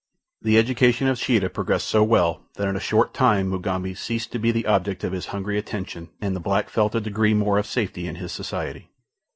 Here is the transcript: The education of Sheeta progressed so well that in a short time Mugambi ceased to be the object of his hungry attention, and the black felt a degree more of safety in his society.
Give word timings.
The 0.41 0.57
education 0.57 1.05
of 1.07 1.19
Sheeta 1.19 1.47
progressed 1.47 1.85
so 1.87 2.01
well 2.03 2.41
that 2.55 2.67
in 2.67 2.75
a 2.75 2.79
short 2.79 3.13
time 3.13 3.49
Mugambi 3.49 3.93
ceased 3.93 4.31
to 4.31 4.39
be 4.39 4.49
the 4.51 4.65
object 4.65 5.03
of 5.03 5.11
his 5.11 5.27
hungry 5.27 5.59
attention, 5.59 6.09
and 6.19 6.35
the 6.35 6.39
black 6.39 6.71
felt 6.71 6.95
a 6.95 6.99
degree 6.99 7.35
more 7.35 7.59
of 7.59 7.67
safety 7.67 8.07
in 8.07 8.15
his 8.15 8.31
society. 8.31 8.89